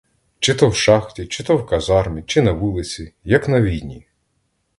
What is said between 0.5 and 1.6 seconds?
то в шахті, чи